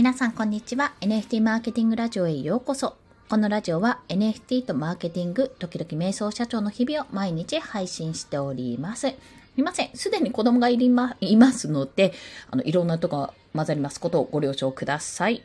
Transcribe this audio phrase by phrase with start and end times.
[0.00, 0.94] 皆さんこんにちは。
[1.02, 2.96] NFT マーケティングラジオへようこそ。
[3.28, 9.08] このラジオは NFT とマーケティング時々瞑想社長の日々を毎日配信しております。
[9.08, 9.14] す
[9.58, 9.90] みません。
[9.92, 12.14] すでに子供がいりまいますので
[12.50, 15.42] あのいろんなとこが混ざりますことをご了承ください。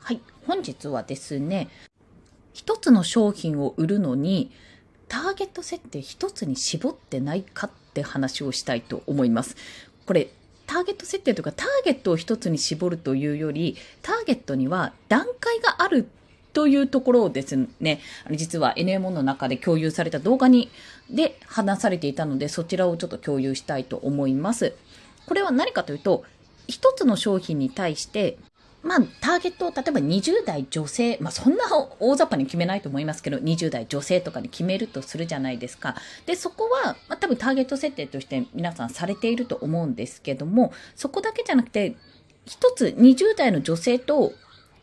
[0.00, 0.20] はい。
[0.46, 1.70] 本日はですね
[2.52, 4.50] 一つの商品を売るのに
[5.08, 9.56] ターゲット設定一つに絞ってないかって話をしたいと思います。
[10.04, 10.28] これ
[10.76, 16.06] ターゲット設定とかターゲットを一つに絞るというより、ターゲットには段階がある
[16.52, 18.00] というところをですね、
[18.32, 20.68] 実は NMO の中で共有された動画に、
[21.08, 24.74] で話されていたので、そちらをちょっと共有したいと思います。
[25.26, 26.24] これは何かというと、
[26.68, 28.36] 一つの商品に対して
[28.86, 31.64] まあ、ターゲットを例えば20代女性、まあ、そんな
[31.98, 35.96] 大雑把に決めないと思いますけど、20代女性とかに決めるとするじゃないですか。
[36.24, 41.96] で、そこは、まあ、多分ターゲット設定として皆さんされていると思うんですけども、そこだけじゃなくて、
[42.46, 44.32] 一つ20代の女性と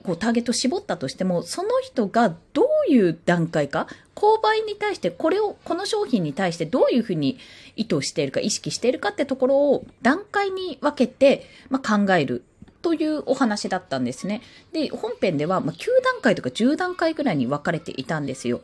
[0.03, 7.39] こうターゲットを絞ったとしても、その人がどういう段階か、購買に対してこれを、この商品に対してどういうふうに
[7.77, 12.43] 意図しているか、意識しているかってところを段階に分けて、まあ、考える
[12.83, 14.43] というお話だったんですね。
[14.71, 18.61] で、本編では、ま9段階とか10段階ぐらいに分かれていたんですよ。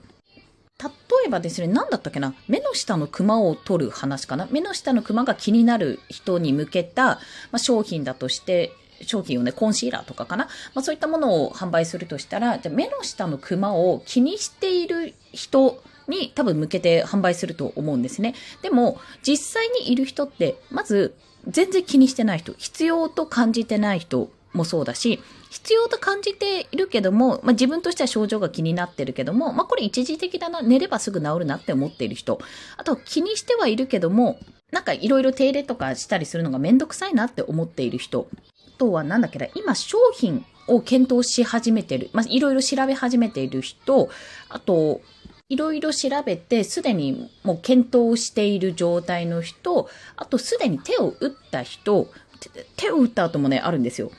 [0.81, 0.89] 例
[1.25, 2.33] えばですね、何だったっけな？
[2.47, 4.47] 目の下のクマを取る話かな？
[4.51, 7.19] 目の下のクマが気になる人に向けた、ま
[7.53, 10.45] あ、商品だとして、商品をね、コンシーラーとかかな？
[10.73, 18.33] まあ、そういったものを販売するとしたら、じゃ目の下のクマを気にしている人に多分向けて販売すると思うんですね。
[18.61, 21.13] でも、実際にいる人って、まず、
[21.47, 32.39] 全然気にしてない人、必要と感じてない人もそうだし、必要と感じているけども、まあ、自分としては症状が気になってるけども、まあ、これ一時的だな、寝ればすぐ治るなって思っている人。
[32.77, 34.39] あと、気にしてはいるけども、
[34.71, 38.27] なんかいろいろ手入れとかしたりするのがめんどくさいなって思っている人。
[38.75, 44.09] あとはなんだっけな、今商品を検討し始めてる、まあ、いろいろ調べ始めている人、
[44.49, 45.01] あと、
[45.49, 52.07] いろいろ調べて、すでにもう検討している状態の人、あとすでに手を打った人、
[52.77, 54.11] 手を打った後もね、あるんですよ。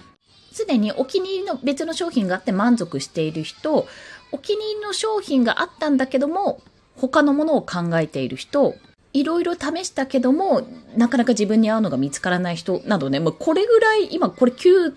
[0.51, 3.87] すでにお気に入りの別の商品があって満足している人、
[4.33, 6.61] お気に入りの商品があったんだけども、
[6.97, 8.75] 他のものを考えている人、
[9.13, 10.63] いろいろ試したけども、
[10.97, 14.95] なかなか自分に合うのが見つからない人などね、もうこれぐらい、今これ9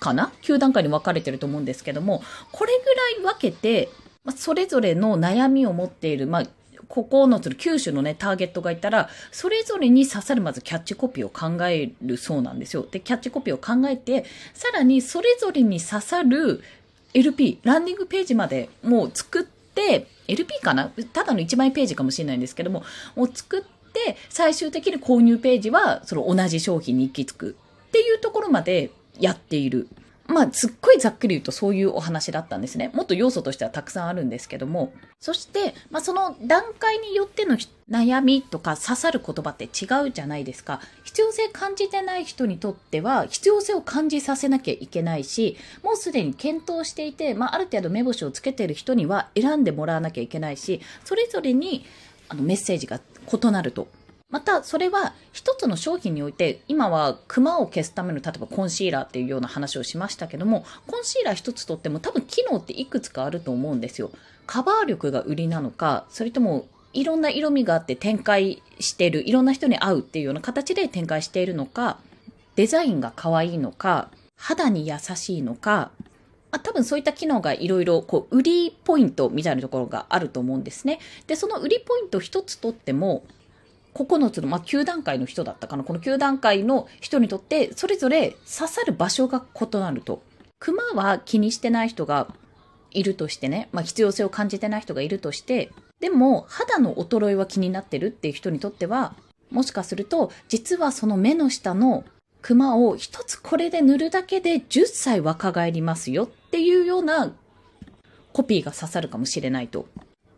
[0.00, 3.88] かな ?9 段階に分かれてると思うんですけども、これぐらい分けて、
[4.26, 6.42] まあ、それぞれの悩みを持っている、まあ、
[6.88, 12.86] 9つの9種のね、ターゲットがいたら、それぞれに刺さるまずキャッチコピーを考えるそうなんですよ。
[12.88, 16.62] で、キャッチコピーを考えて、さらにそれぞれに刺さる
[17.14, 20.90] LP、ランディングページまでもう作って、LP かな？
[21.12, 22.84] ただの1枚ページかもしれないんですけども、
[23.14, 27.56] もう作って、最終的に購入ページは、その同じ商品に行き着く
[27.88, 29.88] っていうところまでやっている。
[30.28, 32.90] まあ、すっごいざっくり言うとそういうお話だったんですね。
[32.94, 34.92] もっと要素としてはたくさんあるんですけども。
[35.20, 37.56] そして、まあ、その段階によっての
[37.90, 40.80] 悩みとか刺さる言葉って違うじゃないですか。
[41.04, 51.84] 必要性感じてない人にとっては、必要性を感じさせなきゃいけないし、もうすでに検討していて、まあ、ある程度目星をつけてる人には選んでもらわなきゃいけないし、それぞれに
[52.28, 53.00] あのメッセージが
[53.32, 53.88] 異なると。
[54.28, 64.10] また、それは一つの商品において、今はクマを消すための、例えばコンシーラーっていうような話をしましたけども、コンシーラー一つとっても多分機能っていくつかあると思うんですよ。
[64.46, 71.98] カバー力が売りなのか、それともいろんな色味があって展開してる、いろんな人に合うっていうような形で展開しているのか、
[72.56, 75.90] デザインが可愛いのか、肌に優しいのか、
[76.50, 81.00] まあ、多分そういった機能がいろいろ、こう、売りポイントみたいなところがあると思うんですね。
[81.26, 83.24] で、その売りポイント一つとっても、
[84.04, 85.84] 9つの、まあ、9段階の人だったかな。
[85.84, 90.22] この9段階の人にとって、それぞれ刺さる場所が異なると。
[90.58, 92.28] 熊は気にしてない人が
[92.90, 95.70] いるとしてね、まあ、必要性を感じてない人がいるとして、
[96.00, 99.14] でも、肌の衰えは気になってるっていう人にとっては、
[99.50, 102.04] もしかすると、実はその目の下の
[102.42, 107.32] クマを一つこれで塗るだけで10歳若返りますよっていうような
[108.32, 109.86] コピーが刺さるかもしれないと。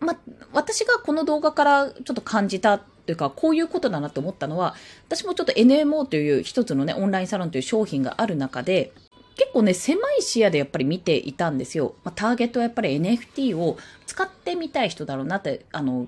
[0.00, 0.16] まあ、
[0.52, 4.74] 私がこの動画からちょっと感じたというか、こういうことだなと思ったのは、
[5.06, 8.92] 私もちょっと NMO という一つのね、オンラインサロンという商品がある中で、
[9.34, 11.94] 結構ね、狭い視野でやっぱり見ていたんですよ。
[12.04, 16.06] まあ、ターゲットはやっぱり NFT を使ってみたい人だろうなって、あの、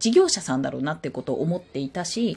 [0.00, 2.36] 事業者さんだろうなってことを思っていたし、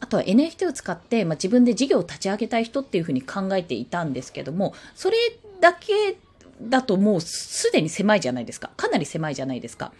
[0.00, 5.18] あとは NFT を使って、まあ、自分で事業を立ち上げたい人っていうふうに考えていたんですけども、それ
[5.60, 6.16] だけ
[6.62, 8.70] だともうすでに狭いじゃないですか。
[8.78, 9.92] かなり狭いじゃないですか。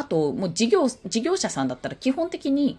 [0.00, 2.78] あと、もう事業、事業者さんだったら基本的に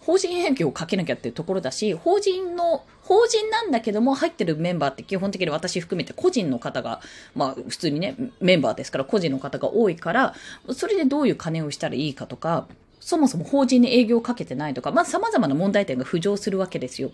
[0.00, 7.02] 法人営業をかけなきゃっていうところだし、法人の法人なんだけども入ってるメンバーって基本的に私含めて個人の方が、
[7.34, 10.34] まあ普通にね、メンバーですから個人の方が多いから、
[10.72, 12.66] それでどういう金をしたらいいかとか、
[13.00, 17.10] そもそも法人に営業をかけてないとか、まあ様々な問題点が浮上するわけですよ。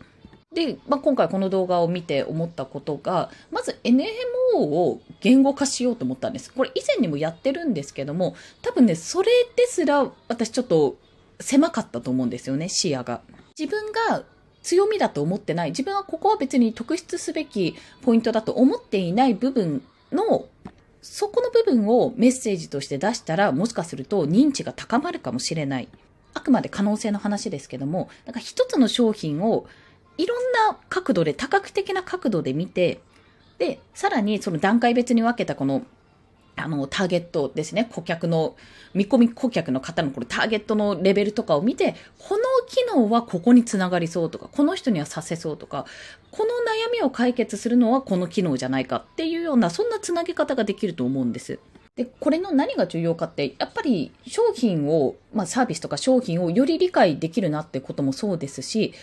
[0.54, 6.52] で、まあ、今回この動画を見て思ったことが、まず NMO を言語化しようと思ったんです。
[6.52, 10.96] これ以前にもやってるんですけども、多分ね、それですら私ちょっと
[11.38, 13.20] 狭かったと思うんですよね、視野が。
[13.58, 14.24] 自分が
[14.62, 20.46] 強みだと思ってない、自分はここは別に特筆すべきポイントだと思っていない部分の、
[21.02, 25.88] そこの部分をメッセージとして出したら、もしかすると認知が高まるかもしれない。
[26.34, 29.66] あくまで可能性の話ですけども、なんか一つの商品を
[30.18, 33.00] いろんな角度で、多角的な角度で見て、
[33.58, 35.82] で、さらにその段階別に分けたこの、
[36.56, 37.88] あの、ターゲットですね。
[37.92, 38.56] 顧客の、
[38.92, 45.86] 見込み顧客の方のこのターゲットのレベルとかを見て、この機能はここにつながりそうとか、この人にはさせそうとか、
[46.32, 51.60] この悩みを解決するのはこの機能じゃないかっていうような、そんなつなげ方ができると思うんです。
[51.94, 58.94] で、これの何が重要かって、やっぱり商品を、まあサービスとか商品をより理解できるなってこともそうですし、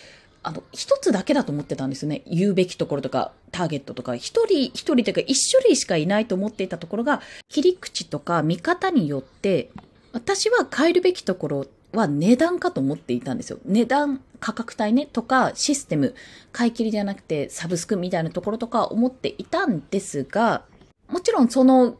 [0.46, 2.22] あの、一つだけだと思ってたんですよね。
[2.24, 9.72] 言うべきところとか、ターゲットとか、一人一人というか一種類しかいないと思っていたところが、切り口とか見方によって、
[10.12, 13.58] 私は変えるべきところは値段かと思っていたんですよ。
[13.64, 16.14] 値段、価格帯ね、とか、システム、
[16.52, 20.62] 買い切りじゃなくてサブスクみたいなところとか思っていたんですが、
[21.08, 21.96] もちろんその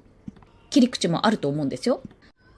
[0.70, 2.00] 切り口もあると思うんですよ。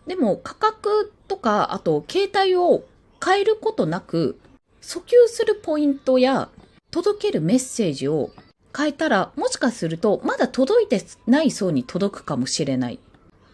[0.06, 2.85] でも価格とか、あと携帯を
[3.25, 4.38] 変えることなく、
[4.82, 6.48] 訴求するポイントや
[6.90, 8.30] 届けるメッセージを
[8.76, 12.98] 変えたら、もしかするとまだ届いてない層に届くかもしれない。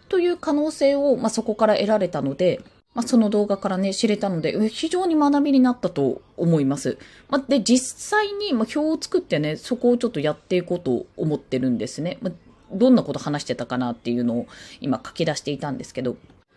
[0.07, 2.61] という可能性を、まあ、そこから得られたので、
[2.93, 6.97] まあ、その動画からね、知れたので、非常に学びになったと思います。
[7.29, 12.17] まあ、で、実際に、ま表を作ってね、そこをちょっとやっていこうと思ってるんですね。
[12.21, 12.31] ま
[12.71, 14.47] どんなこと話してたかなっていうのを
[14.81, 16.15] 今書き出していたんですけど。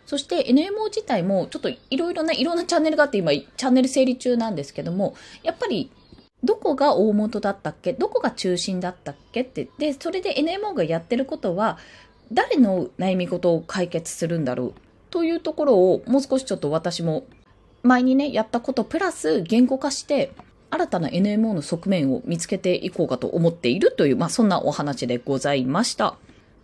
[0.09, 5.13] そして NMO 自体もちょっといろいろな、いろんなチャンネルがあって今チャンネル整理中なんですけども、
[5.43, 5.91] やっぱり
[6.43, 7.93] どこが大元だったっけ？
[7.93, 9.41] どこが中心だったっけ？
[9.41, 9.69] って。
[9.77, 11.77] で、それで NMO がやってることは、
[12.31, 14.73] 誰の悩み事を解決するんだろう？
[15.11, 17.27] というところをもう少しちょっと私も
[17.83, 20.31] 前にね、やったことプラス言語化して
[20.71, 26.15] 新たな NMO の側面を見つけていこうかと思っているという、まあそんなお話でございました。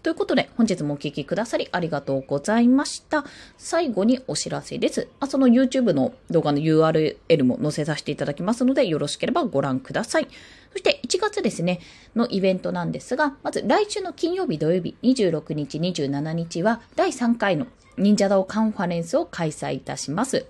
[0.05, 3.25] ということで、本日もお聴きくださりありがとうございました。
[3.57, 5.07] 最後にお知らせです。
[5.19, 10.27] あその YouTube の動画の URL も載せさせていただきますので、よろしければご覧ください。
[10.73, 11.79] そして1月ですね、
[12.15, 17.65] のイベントなんですが、まず来週の金曜日土曜日26日27日は第3回の
[17.97, 20.45] 忍者ダオカンファレンスを開催いたします。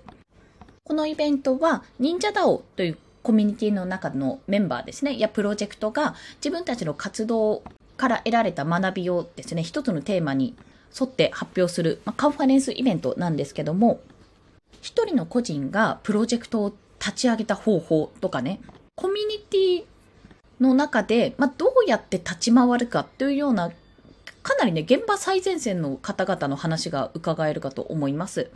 [0.84, 6.14] このイベントは忍者ダオというコミュニティの中のメンバーですね、やプロジェクトが
[6.44, 7.62] 自分たちの活動
[7.96, 10.54] から得られた学びをですね、一つのテーマに
[10.98, 14.00] 沿って発表する、まあ、カンファレンスイベントなんですけども、
[14.80, 18.60] 一人の個人がプロジェクトを立ち上げた方法とかね、
[18.94, 19.84] コミュニティ
[20.60, 23.70] の中で、まあ、どうやって立ち回るかというような、
[24.42, 28.50] かなりね、現場最前線の方々の話が伺えるかと思います。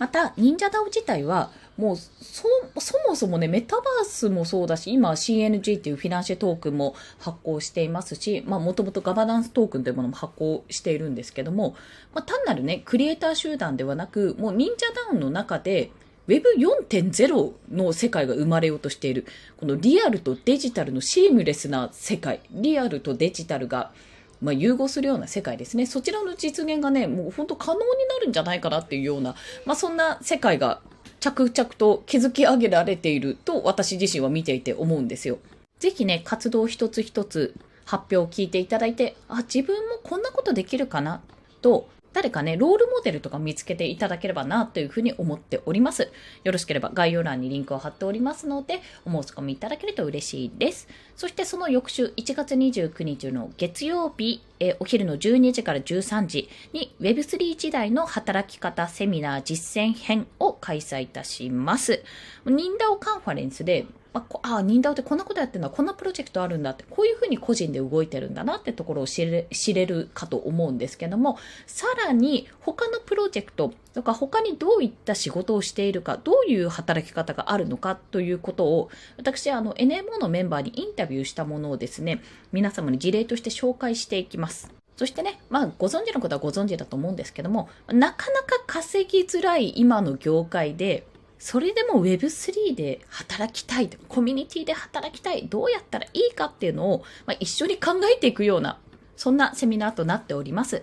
[0.00, 2.48] また、忍者ダオ自体は、もうそ、
[2.78, 11.74] そもそもね、メタバースもそうだし、今 CNG っていうフィナンシェトークンも発行していますし、まあもともとガバナンストークンというものも発行しているんですけども、
[12.14, 15.90] まあ単なるね、クリエイター集団ではなく、もう忍者ダウンの中で、
[16.28, 19.26] Web4.0 の世界が生まれようとしている。
[19.58, 22.40] このリアルとデジタルのシームレスな世界。
[22.52, 23.92] リアルとデジタルが、
[24.40, 25.86] まあ、融合するような世界ですね。
[25.86, 29.34] そちらの実現がね、もう本当可能になるんじゃないかなっていうような、
[29.66, 30.80] まあ、そんな世界が
[31.20, 35.38] 着々と築き上げられていると私自身は見ていて思うんですよ。
[35.78, 37.54] ぜひね、活動一つ一つ
[37.84, 41.20] 発表を聞いていただいて、あ、自分もこんなことできるかな
[41.60, 46.10] と誰かね、ロールモデルとか見つけていただければなというふうに思っております。
[46.42, 50.88] よろしければ概要欄にリンクを貼っておりますので、お申し込みいただけると嬉しいです。
[51.14, 62.02] そしてその翌週、1月29日の月曜日、えお昼の12時から13時に Web3 時代の働き方セミナー実践編を開催いたします。
[62.44, 84.72] ニンダオカンファレンスでまあ、あ、忍ダオってこんなことやってるんだ、こんなプロジェクトあるんだって、こういうふうに個人で動いてるんだなってところを知れ知れるかと思うんですけども、さらに他のプロジェクトとか他にどういった仕事をしているか、どういう働き方があるのかということを、私、あの、NMO のメンバーにインタビューしたものをですね、皆様に事例として紹介していきます。
[84.96, 91.06] そしてね、まあ、ご存知のことはご存知だと思うんですけども、なかなか稼ぎづらい今の業界で、
[91.40, 98.78] それでも Web3 で働きたい、コミュニティで働きたい、どうやったらいいかっていうのを、まあ、一緒に考えていくような、
[99.16, 100.82] そんなセミナーとなっております。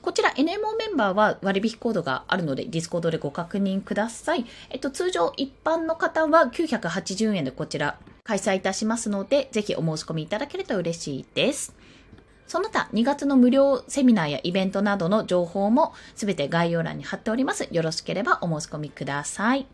[0.00, 4.46] こちら NMO メンバーは割引コードがあるので、 Discord でご確認ください。
[4.70, 11.74] えっと、通常一般の方は980円でこちら開催いたしますので、ぜひお申し込みいただけると嬉しいです。
[12.46, 17.68] その他、2月の無料セミナーやイベントなどの情報もすべて概要欄に貼っております。
[17.70, 19.66] よろしければお申し込みください。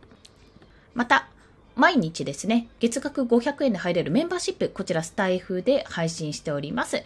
[0.95, 1.29] また、
[1.75, 7.03] 毎日ですね、月額500円で入れるメンバーシップ、こちらスタイフで配信しております。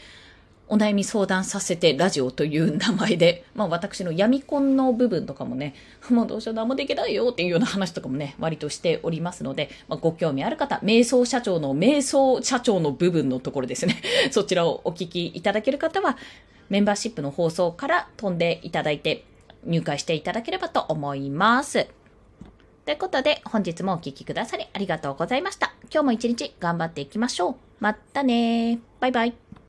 [0.69, 5.75] お悩み相談させてラジオという名前で、まあ私の闇婚の部分とかもね、
[6.11, 16.17] もうどうしよう何もできないよっていうような話とかもね、割としておりますので、まあ、ご興味ある方、瞑想社長の瞑想社長の部分のところですね、 そちらをお聞きいただける方は、
[16.69, 19.25] メンバーシップの放送から飛んでいただいて、
[19.65, 21.87] 入会していただければと思います。
[22.85, 25.75] ということで、本日もお聴きくださりありがとうございました。
[25.93, 27.55] 今日も一日頑張っていきましょう。
[27.81, 29.46] またねバイバイ。